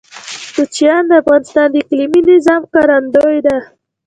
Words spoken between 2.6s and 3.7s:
ښکارندوی ده.